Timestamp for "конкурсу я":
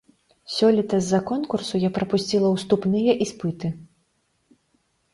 1.33-1.93